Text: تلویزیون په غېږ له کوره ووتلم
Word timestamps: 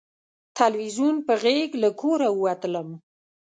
تلویزیون 0.57 1.15
په 1.25 1.33
غېږ 1.41 1.69
له 1.83 1.89
کوره 1.99 2.29
ووتلم 2.33 2.89